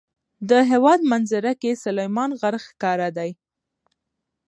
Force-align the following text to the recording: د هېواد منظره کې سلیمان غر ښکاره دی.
د 0.49 0.51
هېواد 0.71 0.99
منظره 1.11 1.51
کې 1.61 1.71
سلیمان 1.83 2.29
غر 2.39 2.55
ښکاره 2.65 3.09
دی. 3.17 3.31